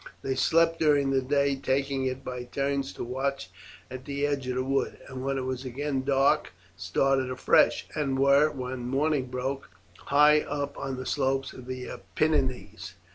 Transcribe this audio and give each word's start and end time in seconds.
They 0.23 0.33
slept 0.33 0.79
during 0.79 1.11
the 1.11 1.21
day, 1.21 1.55
taking 1.55 2.07
it 2.07 2.23
by 2.23 2.45
turns 2.45 2.91
to 2.93 3.03
watch 3.03 3.51
at 3.91 4.05
the 4.05 4.25
edge 4.25 4.47
of 4.47 4.55
the 4.55 4.63
wood, 4.63 4.97
and 5.07 5.23
when 5.23 5.37
it 5.37 5.43
was 5.45 5.63
again 5.63 6.03
dark 6.03 6.53
started 6.75 7.29
afresh, 7.29 7.85
and 7.93 8.17
were, 8.17 8.49
when 8.49 8.87
morning 8.87 9.27
broke, 9.27 9.69
high 9.99 10.39
up 10.39 10.75
on 10.75 10.97
the 10.97 11.05
slopes 11.05 11.53
of 11.53 11.67
the 11.67 11.87
Apennines. 11.87 12.95